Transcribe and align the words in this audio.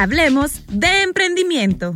Hablemos 0.00 0.64
de 0.68 1.02
emprendimiento. 1.02 1.92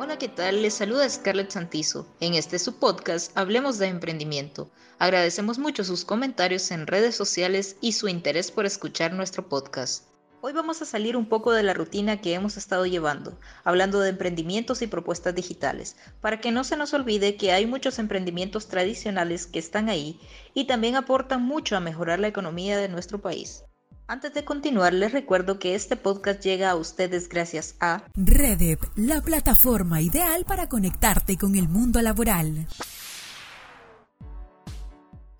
Hola, 0.00 0.18
¿qué 0.18 0.26
tal? 0.26 0.60
Les 0.60 0.74
saluda 0.74 1.08
Scarlett 1.08 1.52
Santizo. 1.52 2.08
En 2.18 2.34
este 2.34 2.58
su 2.58 2.80
podcast 2.80 3.30
Hablemos 3.38 3.78
de 3.78 3.86
Emprendimiento. 3.86 4.72
Agradecemos 4.98 5.60
mucho 5.60 5.84
sus 5.84 6.04
comentarios 6.04 6.72
en 6.72 6.88
redes 6.88 7.14
sociales 7.14 7.76
y 7.80 7.92
su 7.92 8.08
interés 8.08 8.50
por 8.50 8.66
escuchar 8.66 9.12
nuestro 9.12 9.48
podcast. 9.48 10.11
Hoy 10.44 10.52
vamos 10.52 10.82
a 10.82 10.86
salir 10.86 11.16
un 11.16 11.26
poco 11.26 11.52
de 11.52 11.62
la 11.62 11.72
rutina 11.72 12.20
que 12.20 12.34
hemos 12.34 12.56
estado 12.56 12.84
llevando, 12.84 13.38
hablando 13.62 14.00
de 14.00 14.08
emprendimientos 14.08 14.82
y 14.82 14.88
propuestas 14.88 15.36
digitales, 15.36 15.94
para 16.20 16.40
que 16.40 16.50
no 16.50 16.64
se 16.64 16.76
nos 16.76 16.92
olvide 16.94 17.36
que 17.36 17.52
hay 17.52 17.64
muchos 17.64 18.00
emprendimientos 18.00 18.66
tradicionales 18.66 19.46
que 19.46 19.60
están 19.60 19.88
ahí 19.88 20.18
y 20.52 20.64
también 20.64 20.96
aportan 20.96 21.44
mucho 21.44 21.76
a 21.76 21.80
mejorar 21.80 22.18
la 22.18 22.26
economía 22.26 22.76
de 22.76 22.88
nuestro 22.88 23.20
país. 23.20 23.62
Antes 24.08 24.34
de 24.34 24.44
continuar, 24.44 24.92
les 24.92 25.12
recuerdo 25.12 25.60
que 25.60 25.76
este 25.76 25.94
podcast 25.94 26.42
llega 26.42 26.70
a 26.70 26.74
ustedes 26.74 27.28
gracias 27.28 27.76
a 27.78 28.02
Redep, 28.16 28.80
la 28.96 29.22
plataforma 29.22 30.02
ideal 30.02 30.44
para 30.44 30.68
conectarte 30.68 31.36
con 31.36 31.54
el 31.54 31.68
mundo 31.68 32.02
laboral. 32.02 32.66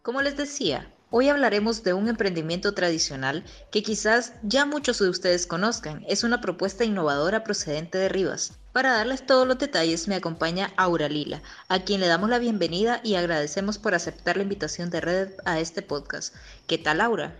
Como 0.03 0.23
les 0.23 0.37
decía, 0.37 0.95
Hoy 1.15 1.29
hablaremos 1.29 1.83
de 1.83 1.93
un 1.93 2.09
emprendimiento 2.09 2.73
tradicional 2.73 3.45
que 3.70 3.83
quizás 3.83 4.33
ya 4.43 4.65
muchos 4.65 4.98
de 4.98 5.11
ustedes 5.11 5.47
conozcan. 5.47 6.03
Es 6.09 6.25
una 6.25 6.41
propuesta 6.41 6.84
innovadora 6.84 7.45
procedente 7.45 7.98
de 7.98 8.09
Rivas. 8.09 8.55
Para 8.73 8.95
darles 8.95 9.27
todos 9.27 9.47
los 9.47 9.59
detalles 9.59 10.09
me 10.09 10.15
acompaña 10.15 10.73
Aura 10.79 11.11
Lila, 11.11 11.43
a 11.69 11.80
quien 11.80 12.01
le 12.01 12.06
damos 12.06 12.30
la 12.30 12.39
bienvenida 12.39 13.03
y 13.05 13.17
agradecemos 13.17 13.77
por 13.77 13.95
aceptar 13.95 14.39
la 14.39 14.45
invitación 14.45 14.89
de 14.89 15.03
Red 15.03 15.29
a 15.45 15.61
este 15.61 15.83
podcast. 15.83 16.34
¿Qué 16.67 16.78
tal 16.78 17.03
Aura? 17.03 17.36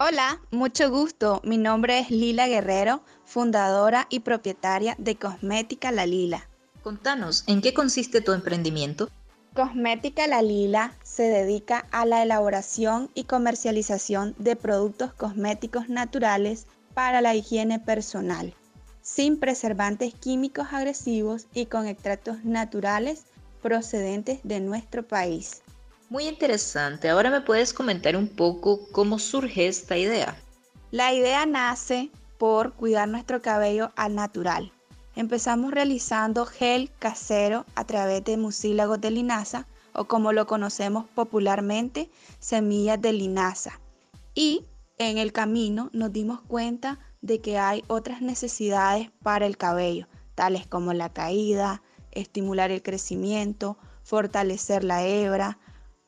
Hola, 0.00 0.40
mucho 0.50 0.90
gusto. 0.90 1.40
Mi 1.44 1.58
nombre 1.58 2.00
es 2.00 2.10
Lila 2.10 2.48
Guerrero, 2.48 3.04
fundadora 3.24 4.08
y 4.10 4.18
propietaria 4.18 4.96
de 4.98 5.14
Cosmética 5.14 5.92
La 5.92 6.06
Lila. 6.06 6.48
Contanos, 6.82 7.44
¿en 7.46 7.60
qué 7.60 7.72
consiste 7.72 8.20
tu 8.20 8.32
emprendimiento? 8.32 9.10
Cosmética 9.54 10.26
La 10.26 10.42
Lila 10.42 10.96
se 11.12 11.24
dedica 11.24 11.86
a 11.90 12.06
la 12.06 12.22
elaboración 12.22 13.10
y 13.14 13.24
comercialización 13.24 14.34
de 14.38 14.56
productos 14.56 15.12
cosméticos 15.12 15.90
naturales 15.90 16.66
para 16.94 17.20
la 17.20 17.34
higiene 17.34 17.78
personal, 17.78 18.54
sin 19.02 19.38
preservantes 19.38 20.14
químicos 20.14 20.68
agresivos 20.72 21.48
y 21.52 21.66
con 21.66 21.86
extractos 21.86 22.44
naturales 22.44 23.24
procedentes 23.60 24.40
de 24.42 24.60
nuestro 24.60 25.06
país. 25.06 25.62
Muy 26.08 26.24
interesante. 26.28 27.10
Ahora 27.10 27.30
me 27.30 27.42
puedes 27.42 27.74
comentar 27.74 28.16
un 28.16 28.28
poco 28.28 28.88
cómo 28.92 29.18
surge 29.18 29.66
esta 29.66 29.98
idea. 29.98 30.34
La 30.90 31.12
idea 31.12 31.44
nace 31.44 32.10
por 32.38 32.72
cuidar 32.72 33.08
nuestro 33.08 33.42
cabello 33.42 33.92
al 33.96 34.14
natural 34.14 34.72
Empezamos 35.14 35.72
realizando 35.72 36.46
gel 36.46 36.90
casero 36.98 37.66
a 37.74 37.84
través 37.84 38.24
de 38.24 38.38
mucílagos 38.38 39.00
de 39.00 39.10
linaza 39.10 39.66
o 39.94 40.04
como 40.04 40.32
lo 40.32 40.46
conocemos 40.46 41.06
popularmente, 41.14 42.10
semillas 42.38 43.00
de 43.00 43.12
linaza. 43.12 43.80
Y 44.34 44.66
en 44.98 45.18
el 45.18 45.32
camino 45.32 45.90
nos 45.92 46.12
dimos 46.12 46.40
cuenta 46.42 46.98
de 47.20 47.40
que 47.40 47.58
hay 47.58 47.84
otras 47.88 48.22
necesidades 48.22 49.10
para 49.22 49.46
el 49.46 49.56
cabello, 49.56 50.06
tales 50.34 50.66
como 50.66 50.92
la 50.92 51.12
caída, 51.12 51.82
estimular 52.10 52.70
el 52.70 52.82
crecimiento, 52.82 53.78
fortalecer 54.02 54.84
la 54.84 55.04
hebra, 55.06 55.58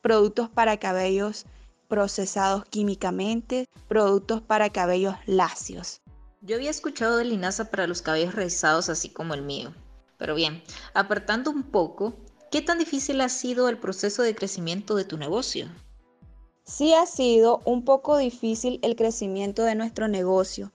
productos 0.01 0.49
para 0.49 0.77
cabellos 0.77 1.45
procesados 1.87 2.65
químicamente, 2.65 3.67
productos 3.87 4.41
para 4.41 4.69
cabellos 4.69 5.15
lacios. 5.25 6.01
Yo 6.41 6.55
había 6.55 6.69
escuchado 6.69 7.17
de 7.17 7.25
linaza 7.25 7.71
para 7.71 7.87
los 7.87 8.01
cabellos 8.01 8.35
rizados 8.35 8.89
así 8.89 9.09
como 9.09 9.33
el 9.33 9.41
mío. 9.41 9.73
Pero 10.17 10.35
bien, 10.35 10.63
apartando 10.93 11.51
un 11.51 11.63
poco, 11.63 12.15
¿qué 12.55 12.61
tan 12.61 12.79
difícil 12.79 13.19
ha 13.19 13.27
sido 13.27 13.67
el 13.67 13.77
proceso 13.77 14.23
de 14.23 14.33
crecimiento 14.33 14.95
de 14.95 15.03
tu 15.03 15.17
negocio? 15.17 15.67
Sí 16.63 16.93
ha 16.93 17.05
sido 17.05 17.59
un 17.65 17.83
poco 17.83 18.15
difícil 18.15 18.79
el 18.81 18.95
crecimiento 18.95 19.63
de 19.63 19.75
nuestro 19.75 20.07
negocio, 20.07 20.71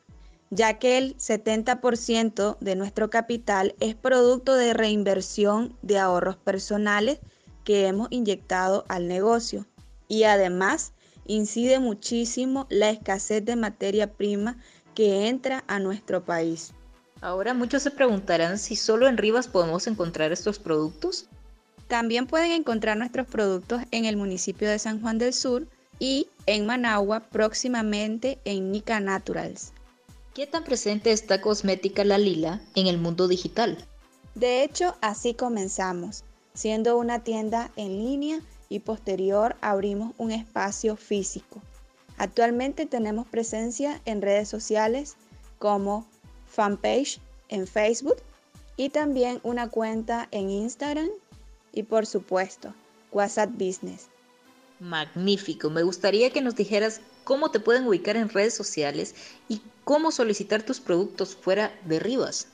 ya 0.50 0.78
que 0.78 0.98
el 0.98 1.16
70% 1.16 2.58
de 2.60 2.76
nuestro 2.76 3.08
capital 3.08 3.74
es 3.80 3.94
producto 3.94 4.56
de 4.56 4.74
reinversión 4.74 5.74
de 5.80 5.98
ahorros 5.98 6.36
personales 6.36 7.18
que 7.64 7.86
hemos 7.86 8.08
inyectado 8.10 8.84
al 8.88 9.08
negocio. 9.08 9.64
Y 10.06 10.24
además 10.24 10.92
incide 11.24 11.78
muchísimo 11.78 12.66
la 12.68 12.91
escasez 12.91 13.42
de 13.42 13.56
materia 13.56 14.12
prima 14.12 14.58
que 14.94 15.28
entra 15.28 15.64
a 15.66 15.78
nuestro 15.78 16.26
país. 16.26 16.74
Ahora 17.22 17.54
muchos 17.54 17.82
se 17.82 17.91
preguntarán 17.91 18.58
si 18.58 18.76
solo 18.76 19.08
en 19.08 19.16
Rivas 19.16 19.48
podemos 19.48 19.86
encontrar 19.86 20.30
estos 20.30 20.58
productos. 20.58 21.30
También 21.90 22.28
pueden 22.28 22.52
encontrar 22.52 22.96
nuestros 22.96 23.26
productos 23.26 23.82
en 23.90 24.04
el 24.04 24.16
municipio 24.16 24.70
de 24.70 24.78
San 24.78 25.00
Juan 25.00 25.18
del 25.18 25.34
Sur 25.34 25.66
y 25.98 26.28
en 26.46 26.64
Managua 26.64 27.18
próximamente 27.18 28.38
en 28.44 28.70
Nica 28.70 29.00
Naturals. 29.00 29.72
¿Qué 30.32 30.46
tan 30.46 30.62
presente 30.62 31.10
está 31.10 31.40
Cosmética 31.40 32.04
La 32.04 32.16
Lila 32.16 32.62
en 32.76 32.86
el 32.86 32.96
mundo 32.96 33.26
digital? 33.26 33.76
De 34.36 34.62
hecho, 34.62 34.94
así 35.00 35.34
comenzamos, 35.34 36.22
siendo 36.54 36.96
una 36.96 37.24
tienda 37.24 37.72
en 37.74 38.04
línea 38.04 38.40
y 38.68 38.78
posterior 38.78 39.56
abrimos 39.60 40.12
un 40.16 40.30
espacio 40.30 40.94
físico. 40.94 41.60
Actualmente 42.18 42.86
tenemos 42.86 43.26
presencia 43.26 44.00
en 44.04 44.22
redes 44.22 44.48
sociales 44.48 45.16
como 45.58 46.06
fanpage 46.46 47.18
en 47.48 47.66
Facebook 47.66 48.18
y 48.76 48.90
también 48.90 49.40
una 49.42 49.68
cuenta 49.68 50.28
en 50.30 50.50
Instagram 50.50 51.10
y 51.72 51.84
por 51.84 52.06
supuesto 52.06 52.75
WhatsApp 53.12 53.50
Business. 53.53 54.08
Magnífico, 54.78 55.69
me 55.69 55.82
gustaría 55.82 56.31
que 56.31 56.41
nos 56.41 56.56
dijeras 56.56 57.00
cómo 57.25 57.50
te 57.50 57.60
pueden 57.60 57.86
ubicar 57.86 58.16
en 58.16 58.28
redes 58.28 58.54
sociales 58.54 59.14
y 59.48 59.60
cómo 59.84 60.10
solicitar 60.10 60.62
tus 60.62 60.80
productos 60.80 61.36
fuera 61.36 61.72
de 61.84 61.98
Rivas. 61.98 62.48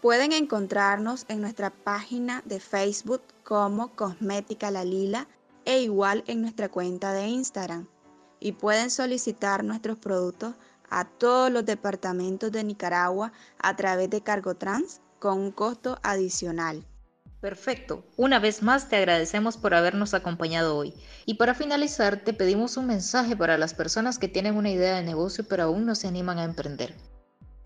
Pueden 0.00 0.32
encontrarnos 0.32 1.24
en 1.28 1.40
nuestra 1.40 1.70
página 1.70 2.42
de 2.44 2.60
Facebook 2.60 3.22
como 3.42 3.94
Cosmética 3.96 4.70
La 4.70 4.84
Lila 4.84 5.26
e 5.64 5.82
igual 5.82 6.22
en 6.28 6.42
nuestra 6.42 6.68
cuenta 6.68 7.12
de 7.12 7.26
Instagram 7.26 7.88
y 8.40 8.52
pueden 8.52 8.90
solicitar 8.90 9.64
nuestros 9.64 9.98
productos 9.98 10.54
a 10.90 11.04
todos 11.04 11.50
los 11.50 11.66
departamentos 11.66 12.52
de 12.52 12.64
Nicaragua 12.64 13.32
a 13.58 13.76
través 13.76 14.08
de 14.10 14.20
Cargotrans 14.20 15.00
con 15.18 15.38
un 15.38 15.50
costo 15.50 15.98
adicional. 16.02 16.84
Perfecto. 17.40 18.04
Una 18.16 18.40
vez 18.40 18.62
más 18.62 18.88
te 18.88 18.96
agradecemos 18.96 19.56
por 19.56 19.72
habernos 19.74 20.12
acompañado 20.12 20.76
hoy. 20.76 20.92
Y 21.24 21.34
para 21.34 21.54
finalizar, 21.54 22.24
te 22.24 22.32
pedimos 22.32 22.76
un 22.76 22.86
mensaje 22.86 23.36
para 23.36 23.58
las 23.58 23.74
personas 23.74 24.18
que 24.18 24.26
tienen 24.26 24.56
una 24.56 24.70
idea 24.70 24.96
de 24.96 25.04
negocio 25.04 25.44
pero 25.48 25.64
aún 25.64 25.86
no 25.86 25.94
se 25.94 26.08
animan 26.08 26.38
a 26.38 26.44
emprender. 26.44 26.94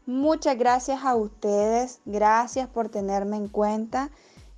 Muchas 0.05 0.59
gracias 0.59 1.05
a 1.05 1.15
ustedes, 1.15 2.01
gracias 2.05 2.69
por 2.69 2.89
tenerme 2.89 3.37
en 3.37 3.49
cuenta 3.49 4.11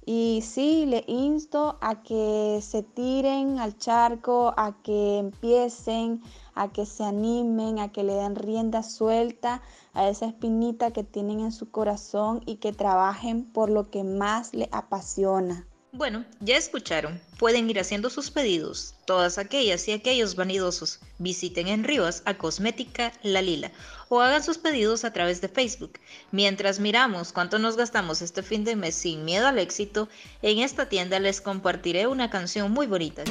y 0.07 0.43
sí, 0.45 0.85
le 0.87 1.05
insto 1.07 1.79
a 1.81 2.03
que 2.03 2.61
se 2.63 2.83
tiren 2.83 3.59
al 3.59 3.79
charco, 3.79 4.53
a 4.57 4.77
que 4.83 5.19
empiecen, 5.19 6.23
a 6.55 6.73
que 6.73 6.87
se 6.87 7.05
animen, 7.05 7.79
a 7.79 7.93
que 7.93 8.05
le 8.05 8.15
den 8.15 8.37
rienda 8.37 8.83
suelta 8.83 9.63
a 9.93 10.09
esa 10.09 10.27
espinita 10.27 10.93
que 10.93 11.05
tienen 11.05 11.41
en 11.41 11.53
su 11.53 11.71
corazón 11.71 12.43
y 12.47 12.57
que 12.57 12.73
trabajen 12.73 13.45
por 13.45 13.71
lo 13.71 13.91
que 13.91 14.05
más 14.05 14.55
les 14.55 14.69
apasiona. 14.73 15.67
Bueno, 15.97 16.25
ya 16.41 16.57
escucharon. 16.57 17.21
Pueden 17.39 17.71
ir 17.71 17.79
haciendo 17.79 18.11
sus 18.11 18.33
pedidos. 18.33 18.97
Todas 19.07 19.39
aquellas 19.39 19.87
y 19.87 19.93
aquellos 19.93 20.35
vanidosos 20.35 20.99
visiten 21.19 21.69
en 21.69 21.85
Rivas 21.85 22.23
a 22.25 22.35
Cosmética 22.37 23.13
La 23.23 23.43
Lila 23.43 23.71
o 24.09 24.21
hagan 24.21 24.43
sus 24.43 24.59
pedidos 24.59 25.05
a 25.05 25.13
través 25.13 25.41
de 25.41 25.49
Facebook. 25.49 26.01
Mientras 26.33 26.81
miramos 26.81 27.33
cuánto 27.33 27.61
nos 27.61 27.77
gastamos 27.77 28.23
este 28.23 28.43
fin 28.43 28.65
de 28.65 28.75
mes 28.75 28.97
sin 28.97 29.25
miedo 29.25 29.47
al 29.47 29.61
éxito, 29.61 30.09
en 30.43 30.59
esta 30.59 30.89
tienda 30.89 31.21
les 31.21 31.41
compartiré 31.41 32.09
una 32.09 32.29
canción 32.29 32.73
muy 32.73 32.89
bonita. 32.89 33.23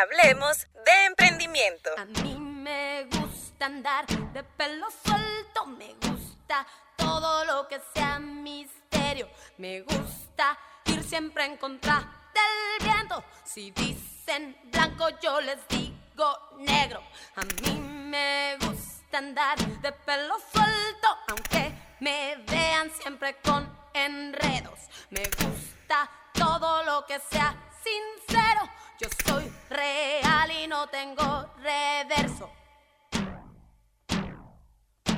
Hablemos 0.00 0.66
de 0.86 1.04
emprendimiento. 1.08 1.90
A 1.98 2.06
mí 2.06 2.34
me 2.38 3.04
gusta 3.04 3.66
andar 3.66 4.06
de 4.06 4.42
pelo 4.42 4.86
suelto, 4.90 5.66
me 5.66 5.92
gusta 5.94 6.66
todo 6.96 7.44
lo 7.44 7.68
que 7.68 7.78
sea 7.92 8.18
misterio, 8.18 9.28
me 9.58 9.82
gusta 9.82 10.58
ir 10.86 11.02
siempre 11.02 11.44
en 11.44 11.58
contra 11.58 11.98
del 12.32 12.88
viento. 12.88 13.22
Si 13.44 13.72
dicen 13.72 14.56
blanco, 14.72 15.06
yo 15.20 15.38
les 15.42 15.58
digo 15.68 16.48
negro. 16.56 17.02
A 17.36 17.42
mí 17.60 17.78
me 17.78 18.56
gusta 18.56 19.18
andar 19.18 19.58
de 19.58 19.92
pelo 19.92 20.38
suelto, 20.50 21.08
aunque 21.28 21.74
me 22.00 22.36
vean 22.46 22.90
siempre 23.02 23.36
con 23.42 23.70
enredos. 23.92 24.78
Me 25.10 25.24
gusta 25.24 26.10
todo 26.32 26.84
lo 26.84 27.04
que 27.04 27.20
sea 27.20 27.54
sincero. 27.84 28.62
Yo 28.98 29.08
soy 29.26 29.59
real 29.80 30.50
y 30.62 30.66
no 30.66 30.86
tengo 30.88 31.50
reverso. 31.62 32.50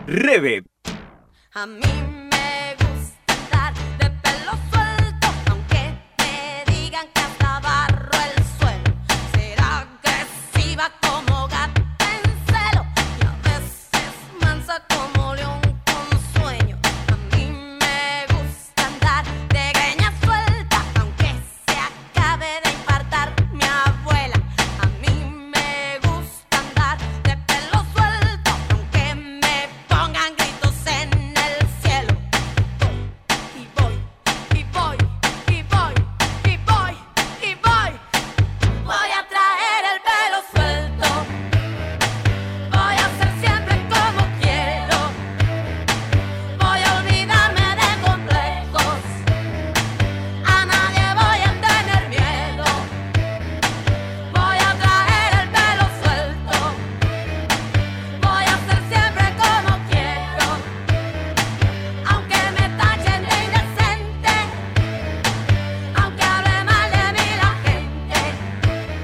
Revet. 0.07 0.65
A 1.55 1.67
mí 1.67 1.93
me 2.31 2.77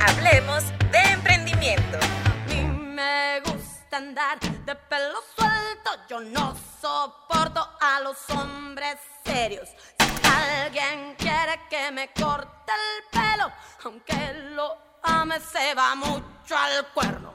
Hablemos 0.08 0.64
de 0.90 0.98
emprendimiento. 1.12 1.98
A 1.98 2.48
mí 2.48 2.62
me 2.62 3.40
gusta 3.40 3.98
andar 3.98 4.40
de 4.40 4.74
pelo 4.74 5.20
suelto. 5.36 5.90
Yo 6.08 6.20
no 6.20 6.56
soporto 6.80 7.68
a 7.80 8.00
los 8.00 8.16
hombres 8.30 8.96
serios. 9.24 9.68
Si 9.98 10.28
alguien 10.28 11.14
quiere 11.16 11.60
que 11.68 11.90
me 11.92 12.08
corte 12.12 12.72
el 12.72 13.20
pelo, 13.20 13.52
aunque 13.84 14.34
lo 14.54 14.76
ame, 15.02 15.38
se 15.40 15.74
va 15.74 15.94
mucho 15.94 16.56
al 16.56 16.86
cuerno. 16.94 17.34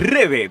Revet. 0.00 0.50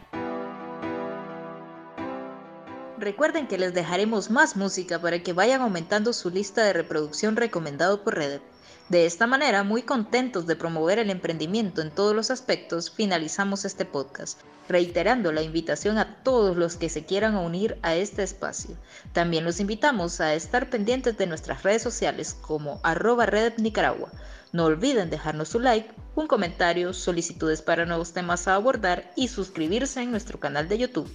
Recuerden 3.00 3.48
que 3.48 3.58
les 3.58 3.74
dejaremos 3.74 4.30
más 4.30 4.56
música 4.56 5.02
para 5.02 5.24
que 5.24 5.34
vayan 5.34 5.62
aumentando 5.62 6.14
su 6.14 6.30
lista 6.30 6.64
de 6.64 6.74
reproducción 6.74 7.36
recomendado 7.36 8.04
por 8.04 8.14
Reddit. 8.14 8.44
De 8.90 9.08
esta 9.08 9.26
manera, 9.26 9.64
muy 9.64 9.82
contentos 9.82 10.46
de 10.46 10.56
promover 10.56 11.00
el 11.00 11.10
emprendimiento 11.10 11.82
en 11.82 11.90
todos 11.90 12.16
los 12.16 12.30
aspectos, 12.30 12.92
finalizamos 12.92 13.66
este 13.66 13.86
podcast, 13.86 14.40
reiterando 14.68 15.32
la 15.32 15.42
invitación 15.42 15.98
a 15.98 16.22
todos 16.22 16.56
los 16.56 16.76
que 16.76 16.90
se 16.90 17.06
quieran 17.06 17.36
unir 17.36 17.80
a 17.82 17.96
este 17.96 18.22
espacio. 18.22 18.78
También 19.14 19.46
los 19.46 19.60
invitamos 19.60 20.22
a 20.22 20.36
estar 20.36 20.70
pendientes 20.70 21.18
de 21.18 21.26
nuestras 21.26 21.64
redes 21.64 21.82
sociales 21.82 22.38
como 22.40 22.80
arroba 22.84 23.26
Nicaragua. 23.58 24.12
No 24.52 24.66
olviden 24.66 25.10
dejarnos 25.10 25.50
su 25.50 25.60
like, 25.60 25.90
un 26.16 26.28
comentario, 26.28 26.94
solicitudes 26.94 27.62
para 27.62 27.86
nuevos 27.86 28.14
temas 28.14 28.48
a 28.48 28.56
abordar 28.56 29.12
y 29.16 29.28
suscribirse 29.28 30.02
en 30.02 30.12
nuestro 30.12 30.40
canal 30.40 30.68
de 30.68 30.80
YouTube. 30.80 31.12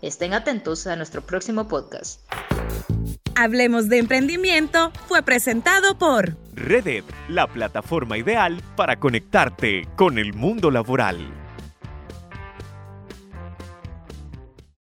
Estén 0.00 0.34
atentos 0.34 0.86
a 0.86 0.96
nuestro 0.96 1.22
próximo 1.22 1.68
podcast. 1.68 2.20
Hablemos 3.34 3.88
de 3.88 3.98
emprendimiento 3.98 4.90
fue 5.06 5.22
presentado 5.22 5.96
por 5.96 6.36
Redet, 6.54 7.04
la 7.28 7.46
plataforma 7.46 8.18
ideal 8.18 8.62
para 8.76 8.98
conectarte 8.98 9.88
con 9.96 10.18
el 10.18 10.34
mundo 10.34 10.70
laboral. 10.70 11.41